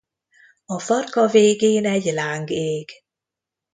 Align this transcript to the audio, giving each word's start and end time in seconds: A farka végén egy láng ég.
A 0.65 0.79
farka 0.79 1.27
végén 1.27 1.85
egy 1.85 2.03
láng 2.05 2.49
ég. 2.49 2.89